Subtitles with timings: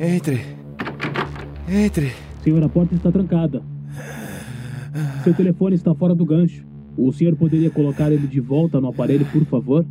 [0.00, 0.40] Entre.
[1.68, 2.12] Entre.
[2.44, 3.64] Senhor, a porta está trancada.
[5.24, 6.64] Seu telefone está fora do gancho.
[6.96, 9.84] O senhor poderia colocar ele de volta no aparelho, por favor?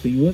[0.00, 0.32] Senhor?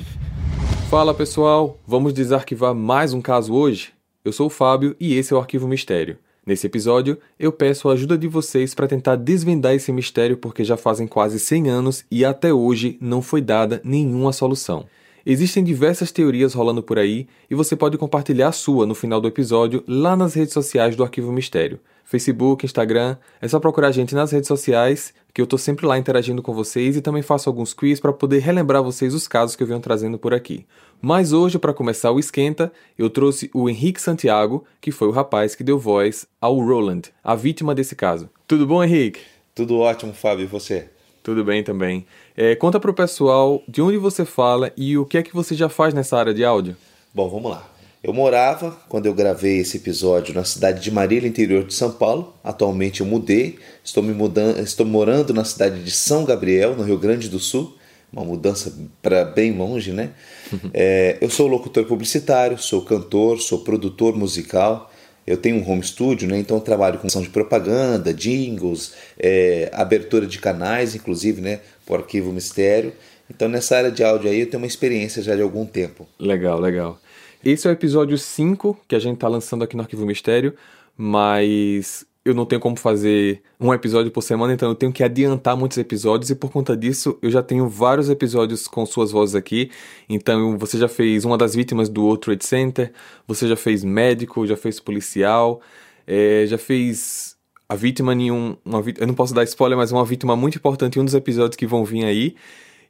[0.89, 3.89] Fala pessoal, vamos desarquivar mais um caso hoje?
[4.23, 6.17] Eu sou o Fábio e esse é o Arquivo Mistério.
[6.45, 10.77] Nesse episódio, eu peço a ajuda de vocês para tentar desvendar esse mistério porque já
[10.77, 14.85] fazem quase 100 anos e até hoje não foi dada nenhuma solução.
[15.31, 19.27] Existem diversas teorias rolando por aí e você pode compartilhar a sua no final do
[19.27, 21.79] episódio lá nas redes sociais do Arquivo Mistério.
[22.03, 25.99] Facebook, Instagram, é só procurar a gente nas redes sociais, que eu tô sempre lá
[25.99, 29.61] interagindo com vocês e também faço alguns quiz para poder relembrar vocês os casos que
[29.61, 30.65] eu venho trazendo por aqui.
[30.99, 35.53] Mas hoje, para começar o esquenta, eu trouxe o Henrique Santiago, que foi o rapaz
[35.53, 38.31] que deu voz ao Roland, a vítima desse caso.
[38.47, 39.19] Tudo bom, Henrique?
[39.53, 40.89] Tudo ótimo, Fábio, e você?
[41.23, 42.05] Tudo bem também.
[42.35, 45.69] É, conta pro pessoal de onde você fala e o que é que você já
[45.69, 46.75] faz nessa área de áudio.
[47.13, 47.69] Bom, vamos lá.
[48.01, 52.33] Eu morava, quando eu gravei esse episódio, na cidade de Marília, interior de São Paulo.
[52.41, 56.97] Atualmente eu mudei, estou, me mudando, estou morando na cidade de São Gabriel, no Rio
[56.97, 57.75] Grande do Sul.
[58.11, 60.11] Uma mudança para bem longe, né?
[60.73, 64.89] É, eu sou locutor publicitário, sou cantor, sou produtor musical.
[65.29, 66.39] Eu tenho um home studio, né?
[66.39, 71.59] então trabalho com ação de propaganda, jingles, é, abertura de canais, inclusive, né?
[71.85, 72.93] Por arquivo mistério.
[73.29, 76.07] Então nessa área de áudio aí eu tenho uma experiência já de algum tempo.
[76.19, 76.99] Legal, legal.
[77.45, 80.55] Esse é o episódio 5 que a gente está lançando aqui no Arquivo Mistério,
[80.97, 85.57] mas eu não tenho como fazer um episódio por semana, então eu tenho que adiantar
[85.57, 89.71] muitos episódios e por conta disso eu já tenho vários episódios com suas vozes aqui.
[90.07, 92.93] Então você já fez uma das vítimas do World Trade Center,
[93.27, 95.61] você já fez médico, já fez policial,
[96.07, 98.57] é, já fez a vítima em um.
[98.65, 101.55] Uma, eu não posso dar spoiler, mas uma vítima muito importante em um dos episódios
[101.55, 102.35] que vão vir aí.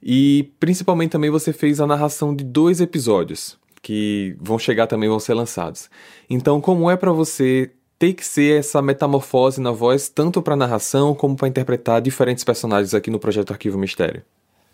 [0.01, 5.19] E principalmente também você fez a narração de dois episódios que vão chegar também, vão
[5.19, 5.89] ser lançados.
[6.29, 11.13] Então, como é para você ter que ser essa metamorfose na voz, tanto para narração
[11.13, 14.23] como para interpretar diferentes personagens aqui no projeto Arquivo Mistério?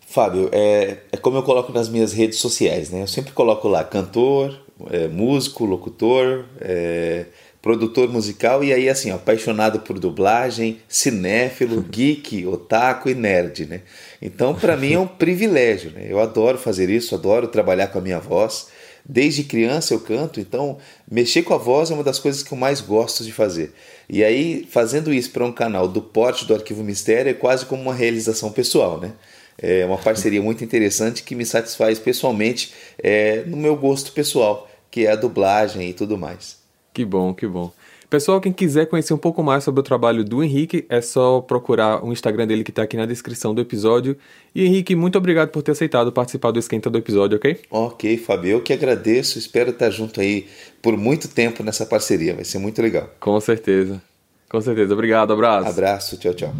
[0.06, 3.02] Fábio, é, é como eu coloco nas minhas redes sociais, né?
[3.02, 4.56] Eu sempre coloco lá cantor,
[4.90, 7.26] é, músico, locutor, é,
[7.60, 13.80] produtor musical e aí assim, apaixonado por dublagem, cinéfilo, geek, otaku e nerd, né?
[14.22, 16.06] Então, para mim é um privilégio, né?
[16.08, 18.68] Eu adoro fazer isso, adoro trabalhar com a minha voz.
[19.08, 20.78] Desde criança eu canto, então
[21.08, 23.72] mexer com a voz é uma das coisas que eu mais gosto de fazer.
[24.08, 27.82] E aí, fazendo isso para um canal do porte do Arquivo Mistério é quase como
[27.82, 29.12] uma realização pessoal, né?
[29.58, 35.06] É uma parceria muito interessante que me satisfaz pessoalmente é, no meu gosto pessoal, que
[35.06, 36.65] é a dublagem e tudo mais.
[36.96, 37.70] Que bom, que bom.
[38.08, 42.02] Pessoal, quem quiser conhecer um pouco mais sobre o trabalho do Henrique, é só procurar
[42.02, 44.16] o Instagram dele que está aqui na descrição do episódio.
[44.54, 47.60] E Henrique, muito obrigado por ter aceitado participar do esquenta do episódio, ok?
[47.70, 49.38] Ok, Fábio, eu que agradeço.
[49.38, 50.46] Espero estar junto aí
[50.80, 52.32] por muito tempo nessa parceria.
[52.32, 53.10] Vai ser muito legal.
[53.20, 54.00] Com certeza.
[54.48, 54.94] Com certeza.
[54.94, 55.68] Obrigado, abraço.
[55.68, 56.54] Abraço, tchau, tchau.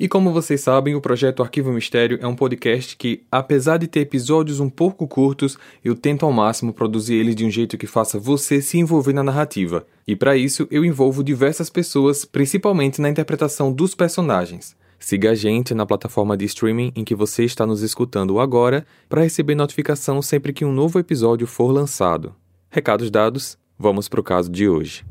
[0.00, 4.00] E como vocês sabem, o projeto Arquivo Mistério é um podcast que, apesar de ter
[4.00, 8.18] episódios um pouco curtos, eu tento ao máximo produzir eles de um jeito que faça
[8.18, 9.86] você se envolver na narrativa.
[10.06, 14.74] E para isso, eu envolvo diversas pessoas, principalmente na interpretação dos personagens.
[14.98, 19.20] Siga a gente na plataforma de streaming em que você está nos escutando agora para
[19.20, 22.34] receber notificação sempre que um novo episódio for lançado.
[22.70, 25.04] Recados dados, vamos para o caso de hoje.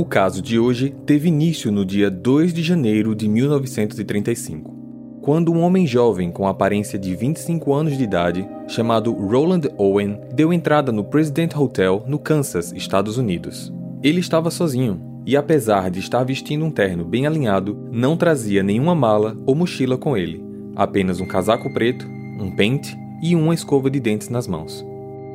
[0.00, 4.74] O caso de hoje teve início no dia 2 de janeiro de 1935,
[5.20, 10.54] quando um homem jovem com aparência de 25 anos de idade, chamado Roland Owen, deu
[10.54, 13.70] entrada no President Hotel no Kansas, Estados Unidos.
[14.02, 18.94] Ele estava sozinho e, apesar de estar vestindo um terno bem alinhado, não trazia nenhuma
[18.94, 20.42] mala ou mochila com ele,
[20.74, 22.06] apenas um casaco preto,
[22.40, 24.82] um pente e uma escova de dentes nas mãos.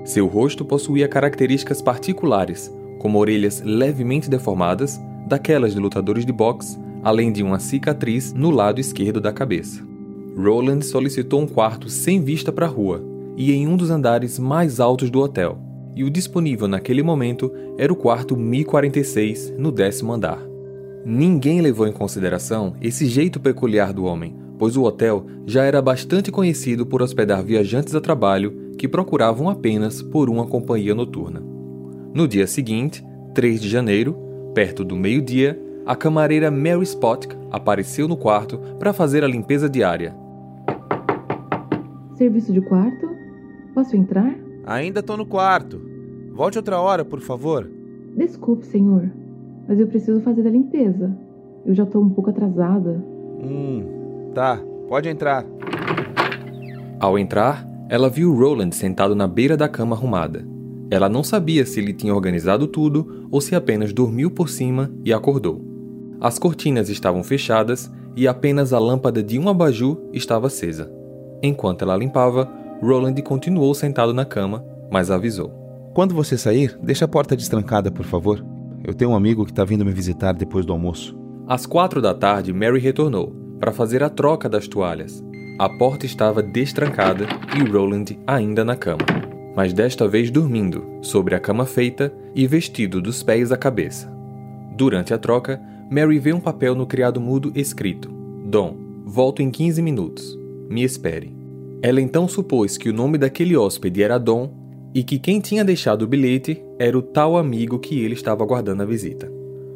[0.05, 2.74] Seu rosto possuía características particulares,
[3.05, 8.81] como orelhas levemente deformadas, daquelas de lutadores de boxe, além de uma cicatriz no lado
[8.81, 9.85] esquerdo da cabeça.
[10.35, 13.05] Roland solicitou um quarto sem vista para a rua
[13.37, 15.59] e em um dos andares mais altos do hotel,
[15.95, 20.41] e o disponível naquele momento era o quarto 1046 no décimo andar.
[21.05, 26.31] Ninguém levou em consideração esse jeito peculiar do homem, pois o hotel já era bastante
[26.31, 31.53] conhecido por hospedar viajantes a trabalho que procuravam apenas por uma companhia noturna.
[32.15, 34.15] No dia seguinte, 3 de janeiro,
[34.53, 40.15] perto do meio-dia, a camareira Mary Spotk apareceu no quarto para fazer a limpeza diária.
[42.13, 43.09] Serviço de quarto?
[43.73, 44.33] Posso entrar?
[44.65, 45.81] Ainda tô no quarto.
[46.31, 47.69] Volte outra hora, por favor.
[48.15, 49.11] Desculpe, senhor,
[49.67, 51.13] mas eu preciso fazer a limpeza.
[51.65, 53.03] Eu já tô um pouco atrasada.
[53.43, 54.57] Hum, tá.
[54.87, 55.43] Pode entrar.
[56.97, 60.54] Ao entrar, ela viu Roland sentado na beira da cama arrumada.
[60.89, 65.11] Ela não sabia se ele tinha organizado tudo ou se apenas dormiu por cima e
[65.11, 65.61] acordou.
[66.21, 70.91] As cortinas estavam fechadas e apenas a lâmpada de um abajur estava acesa.
[71.43, 72.49] Enquanto ela limpava,
[72.81, 75.51] Roland continuou sentado na cama, mas avisou.
[75.93, 78.45] Quando você sair, deixa a porta destrancada, por favor.
[78.83, 81.17] Eu tenho um amigo que está vindo me visitar depois do almoço.
[81.47, 85.23] Às quatro da tarde, Mary retornou para fazer a troca das toalhas.
[85.57, 87.25] A porta estava destrancada
[87.57, 89.05] e Roland ainda na cama,
[89.55, 94.11] mas desta vez dormindo, sobre a cama feita e vestido dos pés à cabeça.
[94.75, 98.09] Durante a troca, Mary vê um papel no criado mudo escrito:
[98.45, 98.75] Dom,
[99.05, 100.37] volto em 15 minutos.
[100.69, 101.33] Me espere.
[101.81, 104.51] Ela então supôs que o nome daquele hóspede era Dom
[104.93, 108.81] e que quem tinha deixado o bilhete era o tal amigo que ele estava aguardando
[108.81, 109.31] a visita.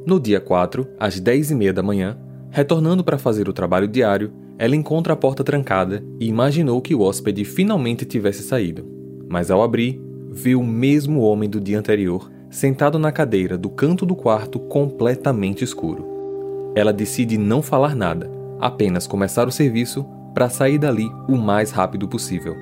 [0.06, 2.18] No dia 4, às 10 e meia da manhã,
[2.50, 7.02] retornando para fazer o trabalho diário, ela encontra a porta trancada e imaginou que o
[7.02, 8.99] hóspede finalmente tivesse saído.
[9.30, 14.08] Mas ao abrir, viu o mesmo homem do dia anterior sentado na cadeira do canto
[14.08, 16.74] do quarto completamente escuro.
[16.76, 18.30] Ela decide não falar nada,
[18.60, 20.04] apenas começar o serviço
[20.34, 22.56] para sair dali o mais rápido possível.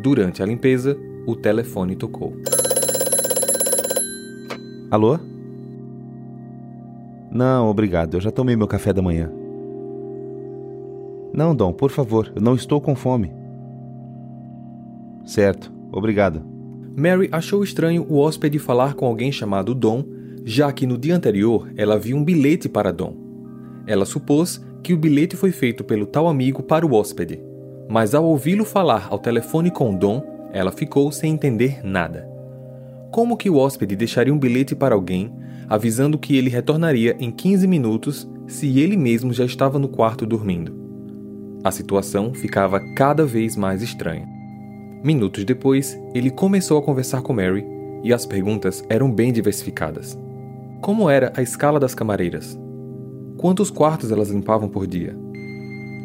[0.00, 2.36] Durante a limpeza, o telefone tocou.
[4.90, 5.18] Alô?
[7.30, 8.14] Não, obrigado.
[8.14, 9.30] Eu já tomei meu café da manhã.
[11.32, 13.32] Não, Dom, por favor, eu não estou com fome.
[15.24, 16.42] Certo, obrigado.
[16.96, 20.04] Mary achou estranho o hóspede falar com alguém chamado Dom,
[20.44, 23.14] já que no dia anterior ela viu um bilhete para Dom.
[23.86, 27.40] Ela supôs que o bilhete foi feito pelo tal amigo para o hóspede,
[27.88, 30.22] mas ao ouvi-lo falar ao telefone com Dom,
[30.52, 32.26] ela ficou sem entender nada.
[33.10, 35.32] Como que o hóspede deixaria um bilhete para alguém,
[35.68, 40.74] avisando que ele retornaria em 15 minutos se ele mesmo já estava no quarto dormindo?
[41.64, 44.35] A situação ficava cada vez mais estranha.
[45.02, 47.64] Minutos depois, ele começou a conversar com Mary
[48.02, 50.18] e as perguntas eram bem diversificadas.
[50.80, 52.58] Como era a escala das camareiras?
[53.36, 55.16] Quantos quartos elas limpavam por dia?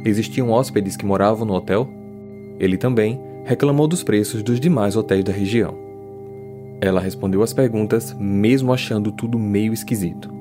[0.03, 1.87] Existiam hóspedes que moravam no hotel?
[2.59, 5.75] Ele também reclamou dos preços dos demais hotéis da região.
[6.81, 10.31] Ela respondeu as perguntas, mesmo achando tudo meio esquisito.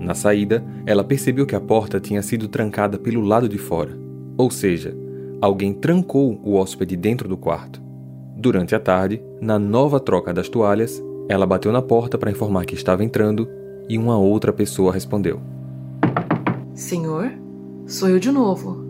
[0.00, 3.96] Na saída, ela percebeu que a porta tinha sido trancada pelo lado de fora.
[4.36, 4.94] Ou seja,
[5.40, 7.83] alguém trancou o hóspede dentro do quarto.
[8.44, 12.74] Durante a tarde, na nova troca das toalhas, ela bateu na porta para informar que
[12.74, 13.48] estava entrando
[13.88, 15.40] e uma outra pessoa respondeu:
[16.74, 17.32] Senhor,
[17.86, 18.84] sou eu de novo.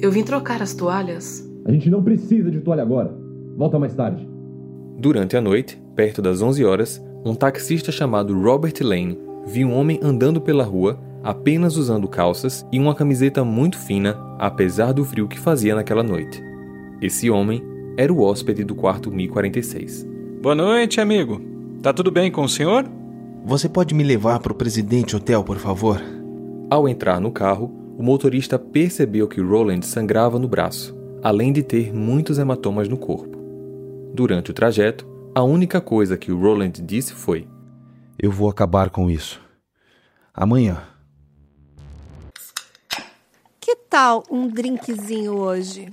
[0.00, 1.44] Eu vim trocar as toalhas.
[1.64, 3.12] A gente não precisa de toalha agora.
[3.56, 4.28] Volta mais tarde.
[4.96, 9.98] Durante a noite, perto das 11 horas, um taxista chamado Robert Lane viu um homem
[10.00, 15.40] andando pela rua apenas usando calças e uma camiseta muito fina, apesar do frio que
[15.40, 16.40] fazia naquela noite.
[17.02, 17.60] Esse homem
[17.96, 20.06] era o hóspede do quarto 1046.
[20.40, 21.40] Boa noite, amigo.
[21.82, 22.84] Tá tudo bem com o senhor?
[23.44, 26.00] Você pode me levar para o Presidente Hotel, por favor?
[26.70, 31.92] Ao entrar no carro, o motorista percebeu que Roland sangrava no braço, além de ter
[31.92, 33.38] muitos hematomas no corpo.
[34.14, 37.46] Durante o trajeto, a única coisa que o Roland disse foi:
[38.18, 39.40] Eu vou acabar com isso.
[40.32, 40.82] Amanhã.
[43.60, 45.92] Que tal um drinkzinho hoje?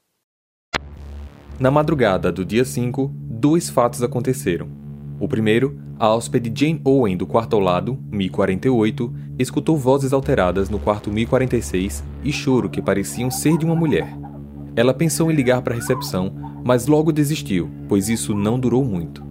[1.61, 4.67] Na madrugada do dia 5, dois fatos aconteceram.
[5.19, 10.79] O primeiro, a hóspede Jane Owen do quarto ao lado, 1048, escutou vozes alteradas no
[10.79, 14.11] quarto 1046 e choro que pareciam ser de uma mulher.
[14.75, 16.33] Ela pensou em ligar para a recepção,
[16.65, 19.23] mas logo desistiu, pois isso não durou muito.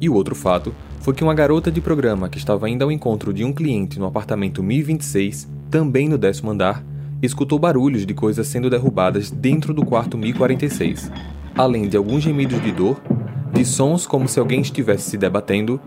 [0.00, 3.34] E o outro fato foi que uma garota de programa que estava indo ao encontro
[3.34, 6.84] de um cliente no apartamento 1026, também no décimo andar,
[7.20, 11.10] escutou barulhos de coisas sendo derrubadas dentro do quarto 1046
[11.56, 13.00] além de alguns gemidos de dor,
[13.52, 15.80] de sons como se alguém estivesse se debatendo,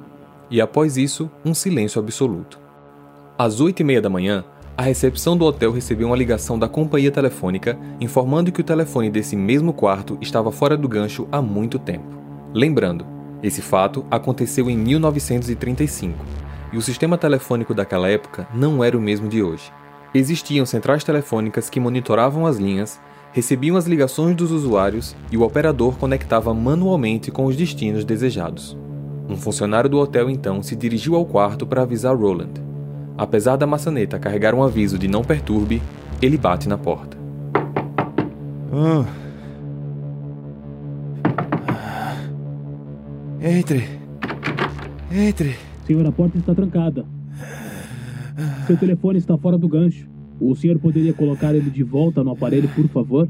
[0.50, 2.60] e após isso, um silêncio absoluto.
[3.38, 4.45] Às oito e meia da manhã,
[4.77, 9.36] a recepção do hotel recebeu uma ligação da companhia telefônica informando que o telefone desse
[9.36, 12.15] mesmo quarto estava fora do gancho há muito tempo.
[12.53, 13.05] Lembrando,
[13.41, 16.17] esse fato aconteceu em 1935
[16.74, 19.72] e o sistema telefônico daquela época não era o mesmo de hoje.
[20.13, 23.00] Existiam centrais telefônicas que monitoravam as linhas
[23.36, 28.77] recebiam as ligações dos usuários e o operador conectava manualmente com os destinos desejados.
[29.27, 32.54] Um funcionário do hotel então se dirigiu ao quarto para avisar Roland.
[33.18, 35.82] Apesar da maçaneta carregar um aviso de não perturbe,
[36.22, 37.18] ele bate na porta.
[38.72, 39.06] Ah.
[43.42, 43.84] Entre.
[45.12, 45.58] Entre.
[45.86, 47.06] Senhor, a porta está trancada.
[48.65, 50.14] Seu telefone está fora do gancho.
[50.39, 53.30] O senhor poderia colocar ele de volta no aparelho, por favor?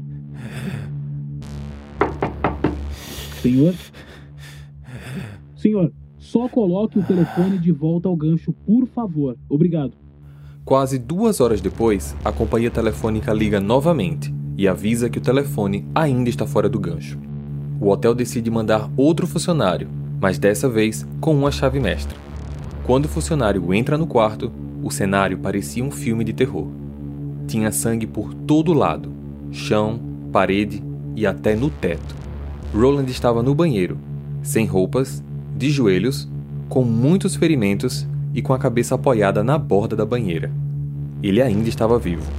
[3.40, 3.74] Senhor?
[5.56, 9.36] Senhor, só coloque o telefone de volta ao gancho, por favor.
[9.48, 9.92] Obrigado.
[10.64, 16.28] Quase duas horas depois, a companhia telefônica liga novamente e avisa que o telefone ainda
[16.28, 17.18] está fora do gancho.
[17.80, 19.88] O hotel decide mandar outro funcionário,
[20.20, 22.18] mas dessa vez com uma chave mestra.
[22.84, 24.50] Quando o funcionário entra no quarto,
[24.82, 26.66] o cenário parecia um filme de terror.
[27.46, 29.16] Tinha sangue por todo lado
[29.56, 29.98] chão,
[30.32, 30.82] parede
[31.14, 32.14] e até no teto.
[32.74, 33.98] Roland estava no banheiro,
[34.42, 35.22] sem roupas,
[35.56, 36.28] de joelhos,
[36.68, 40.52] com muitos ferimentos e com a cabeça apoiada na borda da banheira.
[41.22, 42.30] Ele ainda estava vivo.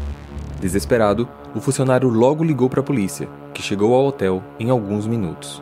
[0.61, 5.61] Desesperado, o funcionário logo ligou para a polícia, que chegou ao hotel em alguns minutos.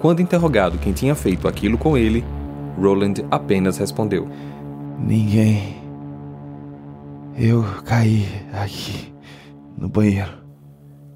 [0.00, 2.24] Quando interrogado quem tinha feito aquilo com ele,
[2.80, 4.28] Roland apenas respondeu:
[4.98, 5.83] Ninguém.
[7.36, 9.12] Eu caí aqui
[9.76, 10.38] no banheiro.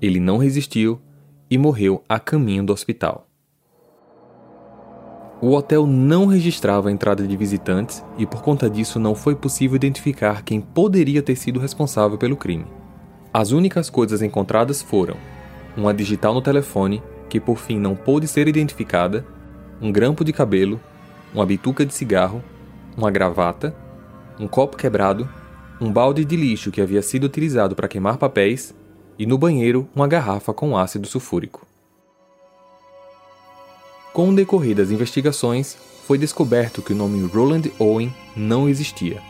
[0.03, 1.01] Ele não resistiu
[1.49, 3.29] e morreu a caminho do hospital.
[5.41, 9.77] O hotel não registrava a entrada de visitantes e, por conta disso, não foi possível
[9.77, 12.67] identificar quem poderia ter sido responsável pelo crime.
[13.33, 15.17] As únicas coisas encontradas foram
[15.77, 19.25] uma digital no telefone, que por fim não pôde ser identificada,
[19.81, 20.81] um grampo de cabelo,
[21.33, 22.43] uma bituca de cigarro,
[22.97, 23.73] uma gravata,
[24.41, 25.29] um copo quebrado,
[25.81, 28.75] um balde de lixo que havia sido utilizado para queimar papéis
[29.19, 31.67] e no banheiro uma garrafa com ácido sulfúrico.
[34.13, 39.23] Com o decorrer das investigações, foi descoberto que o nome Roland Owen não existia.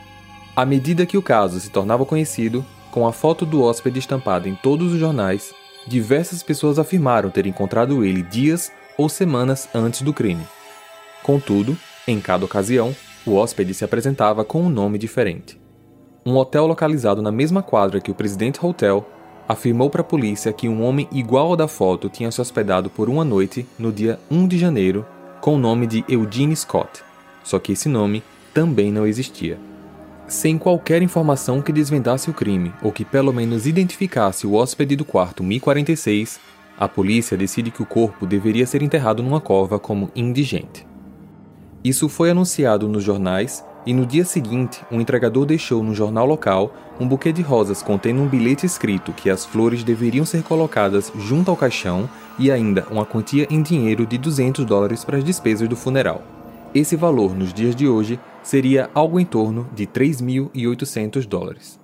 [0.57, 4.55] À medida que o caso se tornava conhecido, com a foto do hóspede estampada em
[4.55, 5.53] todos os jornais,
[5.87, 10.47] diversas pessoas afirmaram ter encontrado ele dias ou semanas antes do crime.
[11.23, 11.77] Contudo,
[12.07, 12.95] em cada ocasião,
[13.27, 15.61] o hóspede se apresentava com um nome diferente.
[16.29, 19.03] Um hotel localizado na mesma quadra que o Presidente Hotel
[19.49, 23.09] afirmou para a polícia que um homem igual ao da foto tinha se hospedado por
[23.09, 25.07] uma noite no dia 1 de janeiro
[25.41, 27.03] com o nome de Eugene Scott,
[27.43, 29.59] só que esse nome também não existia.
[30.27, 35.07] Sem qualquer informação que desvendasse o crime ou que pelo menos identificasse o hóspede do
[35.07, 36.41] quarto 1046,
[36.79, 40.87] a polícia decide que o corpo deveria ser enterrado numa cova como indigente.
[41.83, 46.75] Isso foi anunciado nos jornais e no dia seguinte, um entregador deixou no jornal local
[47.01, 51.51] um buquê de rosas contendo um bilhete escrito que as flores deveriam ser colocadas junto
[51.51, 52.07] ao caixão
[52.39, 56.23] e ainda uma quantia em dinheiro de 200 dólares para as despesas do funeral.
[56.75, 61.81] Esse valor, nos dias de hoje, seria algo em torno de 3.800 dólares.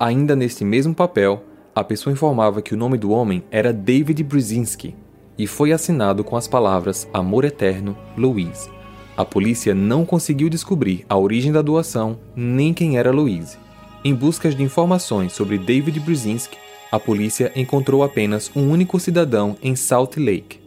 [0.00, 4.96] Ainda neste mesmo papel, a pessoa informava que o nome do homem era David Brzezinski
[5.36, 8.73] e foi assinado com as palavras Amor Eterno, Louise.
[9.16, 13.56] A polícia não conseguiu descobrir a origem da doação nem quem era Louise.
[14.04, 16.58] Em busca de informações sobre David Brzezinski,
[16.90, 20.60] a polícia encontrou apenas um único cidadão em Salt Lake,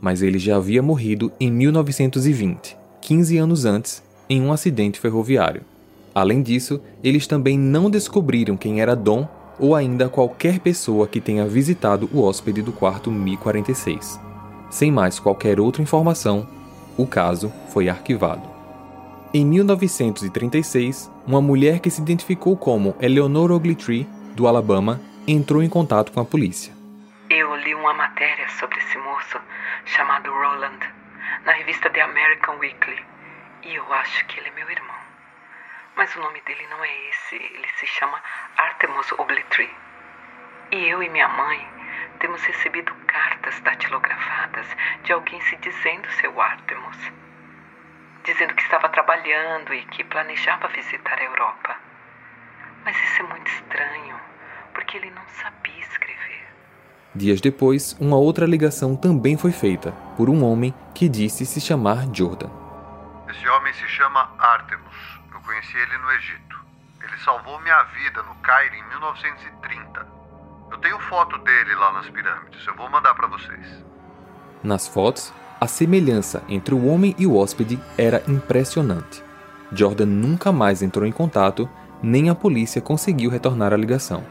[0.00, 5.62] mas ele já havia morrido em 1920, 15 anos antes, em um acidente ferroviário.
[6.14, 11.46] Além disso, eles também não descobriram quem era Dom ou ainda qualquer pessoa que tenha
[11.46, 14.18] visitado o hóspede do quarto 1046.
[14.70, 16.46] Sem mais qualquer outra informação,
[16.96, 18.50] o caso foi arquivado.
[19.34, 26.12] Em 1936, uma mulher que se identificou como Eleanor Ogletree, do Alabama, entrou em contato
[26.12, 26.72] com a polícia.
[27.30, 29.40] Eu li uma matéria sobre esse moço
[29.86, 30.78] chamado Roland
[31.46, 33.02] na revista The American Weekly
[33.64, 34.96] e eu acho que ele é meu irmão.
[35.96, 38.20] Mas o nome dele não é esse, ele se chama
[38.56, 39.70] Artemus Ogletree.
[40.72, 41.81] E eu e minha mãe
[45.12, 46.96] de alguém se dizendo seu Artemus,
[48.24, 51.76] dizendo que estava trabalhando e que planejava visitar a Europa.
[52.82, 54.18] Mas isso é muito estranho,
[54.72, 56.48] porque ele não sabia escrever.
[57.14, 62.06] Dias depois, uma outra ligação também foi feita por um homem que disse se chamar
[62.10, 62.48] Jordan.
[63.28, 65.20] Esse homem se chama Artemus.
[65.30, 66.64] Eu conheci ele no Egito.
[67.02, 70.06] Ele salvou minha vida no Cairo em 1930.
[70.70, 72.66] Eu tenho foto dele lá nas pirâmides.
[72.66, 73.91] Eu vou mandar para vocês.
[74.62, 79.22] Nas fotos, a semelhança entre o homem e o hóspede era impressionante.
[79.72, 81.68] Jordan nunca mais entrou em contato,
[82.02, 84.22] nem a polícia conseguiu retornar a ligação.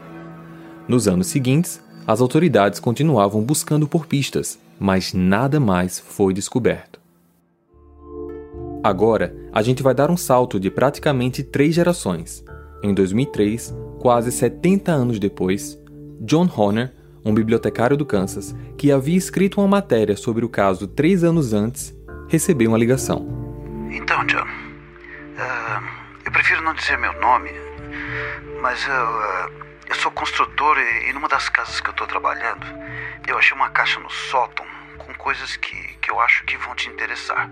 [0.86, 7.00] Nos anos seguintes, As autoridades continuavam buscando por pistas, mas nada mais foi descoberto.
[8.82, 12.44] Agora, a gente vai dar um salto de praticamente três gerações.
[12.82, 15.78] Em 2003, quase 70 anos depois,
[16.20, 16.92] John Horner,
[17.24, 21.94] um bibliotecário do Kansas, que havia escrito uma matéria sobre o caso três anos antes,
[22.28, 23.26] recebeu uma ligação.
[23.90, 25.84] Então, John, uh,
[26.24, 27.50] eu prefiro não dizer meu nome,
[28.60, 32.66] mas eu, uh, eu sou construtor e, e numa das casas que eu estou trabalhando,
[33.28, 34.64] eu achei uma caixa no sótão
[34.98, 37.50] com coisas que, que eu acho que vão te interessar.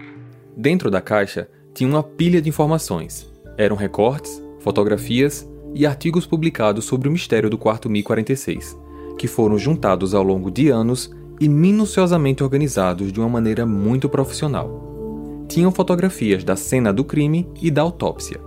[0.57, 3.27] Dentro da caixa tinha uma pilha de informações.
[3.57, 8.77] Eram recortes, fotografias e artigos publicados sobre o mistério do quarto 1046,
[9.21, 15.45] que foram juntados ao longo de anos e minuciosamente organizados de uma maneira muito profissional.
[15.47, 18.41] Tinham fotografias da cena do crime e da autópsia.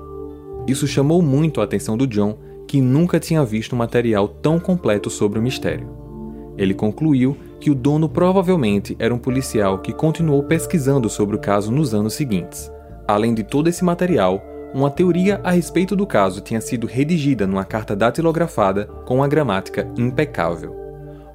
[0.66, 5.12] Isso chamou muito a atenção do John, que nunca tinha visto um material tão completo
[5.12, 5.88] sobre o mistério.
[6.58, 11.72] Ele concluiu que o dono provavelmente era um policial que continuou pesquisando sobre o caso
[11.72, 12.72] nos anos seguintes.
[13.08, 14.42] Além de todo esse material,
[14.74, 19.88] uma teoria a respeito do caso tinha sido redigida numa carta datilografada com uma gramática
[19.96, 20.76] impecável.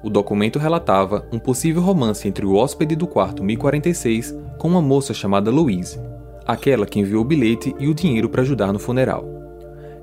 [0.03, 5.13] O documento relatava um possível romance entre o hóspede do quarto 1046 com uma moça
[5.13, 5.99] chamada Louise,
[6.45, 9.25] aquela que enviou o bilhete e o dinheiro para ajudar no funeral.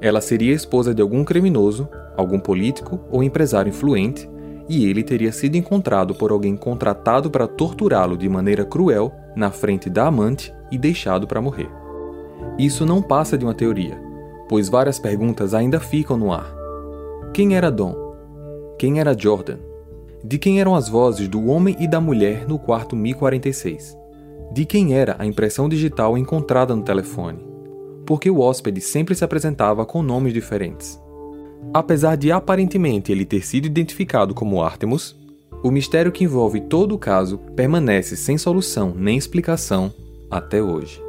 [0.01, 4.29] Ela seria esposa de algum criminoso, algum político ou empresário influente
[4.69, 9.89] e ele teria sido encontrado por alguém contratado para torturá-lo de maneira cruel na frente
[9.91, 11.86] da amante e deixado para morrer.
[12.59, 14.01] Isso não passa de uma teoria,
[14.49, 16.55] pois várias perguntas ainda ficam no ar.
[17.35, 17.95] Quem era Dom?
[18.79, 19.59] Quem era Jordan?
[20.25, 23.97] De quem eram as vozes do homem e da mulher no quarto 1046?
[24.53, 27.39] De quem era a impressão digital encontrada no telefone?
[28.07, 31.01] Porque o hóspede sempre se apresentava com nomes diferentes.
[31.75, 35.15] Apesar de aparentemente ele ter sido identificado como Artemus,
[35.63, 39.93] o mistério que envolve todo o caso permanece sem solução nem explicação
[40.31, 41.06] até hoje.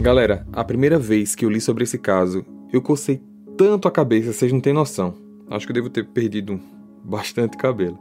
[0.00, 3.20] Galera, a primeira vez que eu li sobre esse caso, eu cocei
[3.58, 5.14] tanto a cabeça, vocês não têm noção.
[5.50, 6.58] Acho que eu devo ter perdido
[7.04, 7.98] bastante cabelo.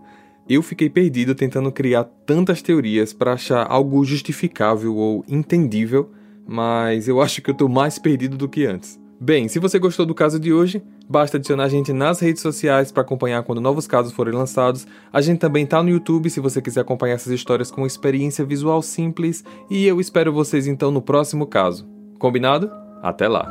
[0.48, 6.10] Eu fiquei perdido tentando criar tantas teorias para achar algo justificável ou entendível,
[6.48, 8.98] mas eu acho que eu tô mais perdido do que antes.
[9.22, 12.90] Bem, se você gostou do caso de hoje, basta adicionar a gente nas redes sociais
[12.90, 14.88] para acompanhar quando novos casos forem lançados.
[15.12, 18.82] A gente também tá no YouTube se você quiser acompanhar essas histórias com experiência visual
[18.82, 19.44] simples.
[19.70, 21.86] E eu espero vocês então no próximo caso.
[22.18, 22.72] Combinado?
[23.04, 23.46] Até lá!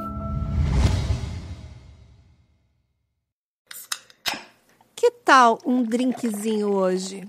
[4.96, 7.28] Que tal um drinkzinho hoje?